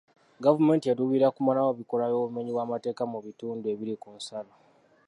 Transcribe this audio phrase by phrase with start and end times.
[0.45, 4.53] Gavumenti eruubirira kumalawo bikolwa by'obumenyi bw'amateeka mu bitundu ebiri ku nsalo.